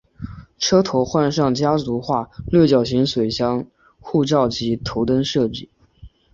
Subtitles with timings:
[0.57, 3.63] 车头换上家族化的六角形水箱
[3.99, 5.69] 护罩及头灯设计。